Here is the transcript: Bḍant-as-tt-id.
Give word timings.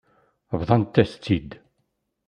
Bḍant-as-tt-id. 0.59 1.49